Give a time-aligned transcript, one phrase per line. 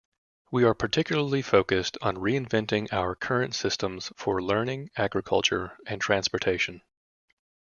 [0.49, 6.81] We are particularly focused on reinventing our current systems for learning, agriculture, and transportation.